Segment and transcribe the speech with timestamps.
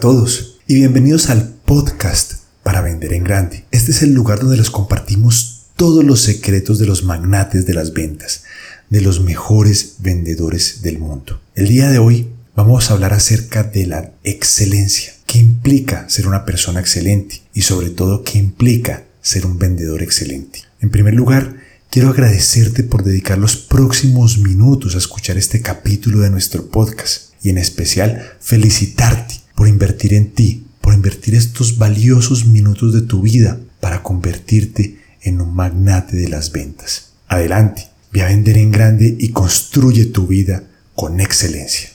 [0.00, 2.32] todos y bienvenidos al podcast
[2.62, 3.66] para vender en grande.
[3.70, 7.92] Este es el lugar donde les compartimos todos los secretos de los magnates de las
[7.92, 8.44] ventas,
[8.88, 11.42] de los mejores vendedores del mundo.
[11.54, 15.12] El día de hoy vamos a hablar acerca de la excelencia.
[15.26, 17.42] ¿Qué implica ser una persona excelente?
[17.52, 20.60] Y sobre todo, ¿qué implica ser un vendedor excelente?
[20.80, 21.56] En primer lugar,
[21.90, 27.50] quiero agradecerte por dedicar los próximos minutos a escuchar este capítulo de nuestro podcast y
[27.50, 33.60] en especial felicitarte por invertir en ti, por invertir estos valiosos minutos de tu vida
[33.78, 37.12] para convertirte en un magnate de las ventas.
[37.28, 41.90] Adelante, ve a vender en grande y construye tu vida con excelencia.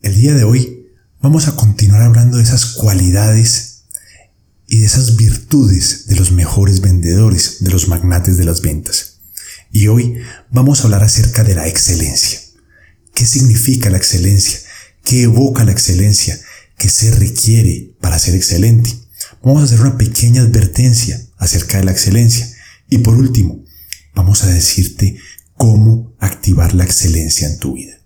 [0.00, 0.86] El día de hoy
[1.20, 3.71] vamos a continuar hablando de esas cualidades
[4.72, 9.18] y de esas virtudes de los mejores vendedores, de los magnates de las ventas.
[9.70, 10.16] Y hoy
[10.50, 12.40] vamos a hablar acerca de la excelencia.
[13.14, 14.60] ¿Qué significa la excelencia?
[15.04, 16.40] ¿Qué evoca la excelencia?
[16.78, 18.90] ¿Qué se requiere para ser excelente?
[19.42, 22.50] Vamos a hacer una pequeña advertencia acerca de la excelencia.
[22.88, 23.62] Y por último,
[24.14, 25.18] vamos a decirte
[25.52, 27.98] cómo activar la excelencia en tu vida.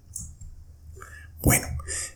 [1.45, 1.69] Bueno,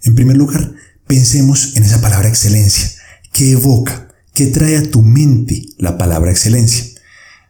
[0.02, 0.74] en primer lugar,
[1.06, 2.90] pensemos en esa palabra excelencia.
[3.32, 4.09] ¿Qué evoca?
[4.34, 6.84] ¿Qué trae a tu mente la palabra excelencia?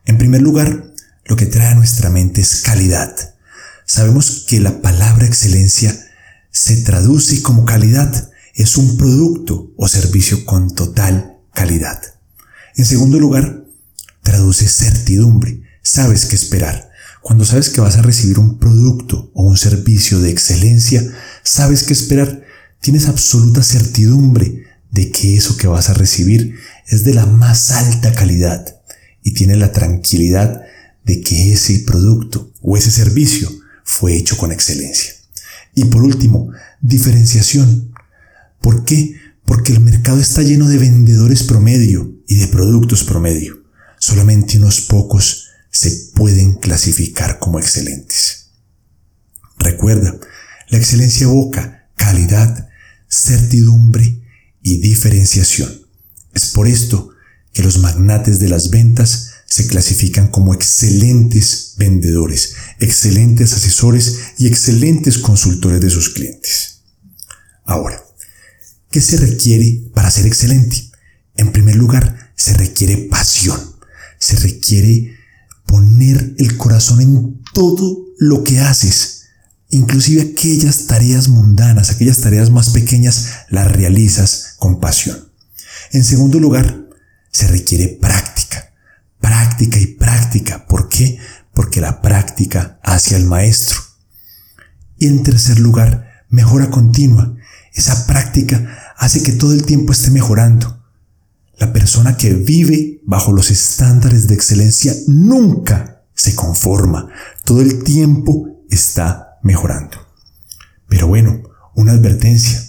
[0.07, 0.93] En primer lugar,
[1.27, 3.15] lo que trae a nuestra mente es calidad.
[3.87, 5.97] Sabemos que la palabra excelencia
[6.51, 8.31] se traduce como calidad.
[8.55, 12.01] Es un producto o servicio con total calidad.
[12.77, 13.65] En segundo lugar,
[14.23, 15.63] traduce certidumbre.
[15.83, 16.91] Sabes qué esperar.
[17.21, 21.03] Cuando sabes que vas a recibir un producto o un servicio de excelencia,
[21.43, 22.43] sabes qué esperar.
[22.81, 26.57] Tienes absoluta certidumbre de que eso que vas a recibir
[26.91, 28.81] es de la más alta calidad
[29.23, 30.63] y tiene la tranquilidad
[31.05, 33.51] de que ese producto o ese servicio
[33.85, 35.13] fue hecho con excelencia.
[35.75, 36.51] Y por último,
[36.81, 37.95] diferenciación.
[38.61, 39.15] ¿Por qué?
[39.45, 43.63] Porque el mercado está lleno de vendedores promedio y de productos promedio.
[43.99, 48.51] Solamente unos pocos se pueden clasificar como excelentes.
[49.59, 50.17] Recuerda,
[50.69, 52.69] la excelencia evoca calidad,
[53.09, 54.23] certidumbre
[54.63, 55.80] y diferenciación.
[56.35, 57.11] Es por esto
[57.53, 65.19] que los magnates de las ventas se clasifican como excelentes vendedores, excelentes asesores y excelentes
[65.19, 66.83] consultores de sus clientes.
[67.65, 68.03] Ahora,
[68.91, 70.91] ¿qué se requiere para ser excelente?
[71.37, 73.61] En primer lugar, se requiere pasión,
[74.19, 75.17] se requiere
[75.67, 79.23] poner el corazón en todo lo que haces,
[79.71, 85.30] inclusive aquellas tareas mundanas, aquellas tareas más pequeñas, las realizas con pasión.
[85.93, 86.89] En segundo lugar,
[87.31, 88.73] se requiere práctica,
[89.21, 90.67] práctica y práctica.
[90.67, 91.19] ¿Por qué?
[91.53, 93.79] Porque la práctica hace al maestro.
[94.99, 97.35] Y en tercer lugar, mejora continua.
[97.75, 100.81] Esa práctica hace que todo el tiempo esté mejorando.
[101.59, 107.09] La persona que vive bajo los estándares de excelencia nunca se conforma.
[107.45, 109.99] Todo el tiempo está mejorando.
[110.89, 111.43] Pero bueno,
[111.75, 112.63] una advertencia.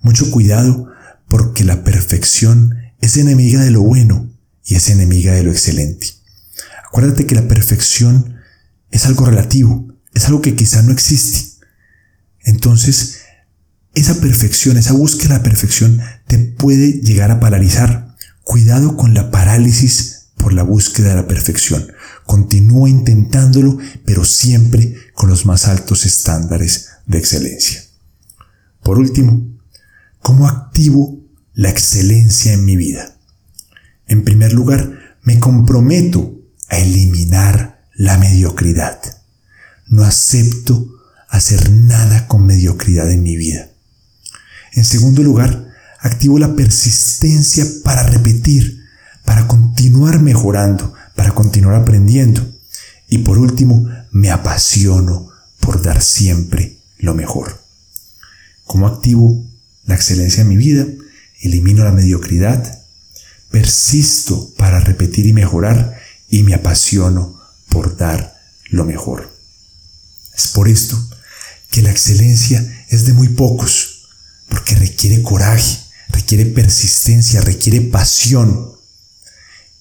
[0.00, 0.88] Mucho cuidado
[1.32, 4.30] porque la perfección es enemiga de lo bueno
[4.66, 6.08] y es enemiga de lo excelente.
[6.86, 8.36] Acuérdate que la perfección
[8.90, 11.64] es algo relativo, es algo que quizá no existe.
[12.44, 13.20] Entonces,
[13.94, 18.14] esa perfección, esa búsqueda de la perfección te puede llegar a paralizar.
[18.42, 21.92] Cuidado con la parálisis por la búsqueda de la perfección.
[22.26, 27.82] Continúa intentándolo, pero siempre con los más altos estándares de excelencia.
[28.82, 29.48] Por último,
[30.20, 31.21] ¿cómo activo
[31.54, 33.16] la excelencia en mi vida.
[34.06, 36.34] En primer lugar, me comprometo
[36.68, 38.98] a eliminar la mediocridad.
[39.86, 40.88] No acepto
[41.28, 43.70] hacer nada con mediocridad en mi vida.
[44.72, 45.68] En segundo lugar,
[46.00, 48.82] activo la persistencia para repetir,
[49.24, 52.46] para continuar mejorando, para continuar aprendiendo.
[53.08, 55.28] Y por último, me apasiono
[55.60, 57.62] por dar siempre lo mejor.
[58.64, 59.44] ¿Cómo activo
[59.84, 60.86] la excelencia en mi vida?
[61.42, 62.82] Elimino la mediocridad,
[63.50, 68.40] persisto para repetir y mejorar y me apasiono por dar
[68.70, 69.36] lo mejor.
[70.34, 70.98] Es por esto
[71.70, 74.08] que la excelencia es de muy pocos,
[74.48, 75.78] porque requiere coraje,
[76.10, 78.72] requiere persistencia, requiere pasión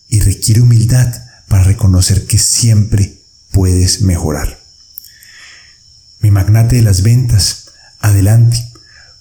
[0.09, 1.13] y requiere humildad
[1.47, 3.21] para reconocer que siempre
[3.51, 4.59] puedes mejorar.
[6.19, 8.57] Mi magnate de las ventas, adelante,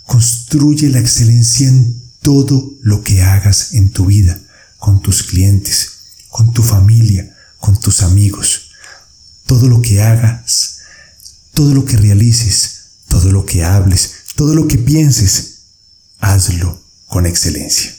[0.04, 4.38] construye la excelencia en todo lo que hagas en tu vida,
[4.78, 5.90] con tus clientes,
[6.28, 8.70] con tu familia, con tus amigos.
[9.46, 10.78] Todo lo que hagas,
[11.54, 15.58] todo lo que realices, todo lo que hables, todo lo que pienses,
[16.20, 17.92] hazlo con excelencia.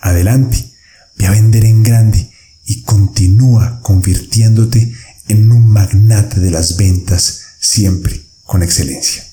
[0.00, 0.72] Adelante,
[1.16, 2.30] ve a vender en grande
[2.64, 4.92] y continúa convirtiéndote
[5.28, 9.24] en un magnate de las ventas siempre con excelencia.